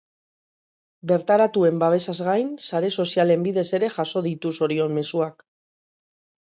Bertaratuen 1.11 1.77
babesaz 1.83 2.17
gain, 2.29 2.49
sare 2.69 2.91
sozialen 3.05 3.47
bidez 3.49 3.69
ere 3.81 3.93
jaso 3.99 4.27
ditu 4.31 4.57
zorion 4.63 5.01
mezuak. 5.01 5.51